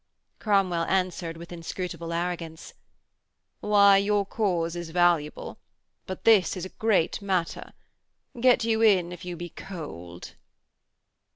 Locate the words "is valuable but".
4.75-6.23